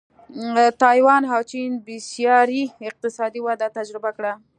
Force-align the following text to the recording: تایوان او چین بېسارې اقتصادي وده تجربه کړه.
تایوان 0.81 1.23
او 1.33 1.41
چین 1.49 1.71
بېسارې 1.85 2.63
اقتصادي 2.89 3.39
وده 3.47 3.67
تجربه 3.77 4.11
کړه. 4.17 4.33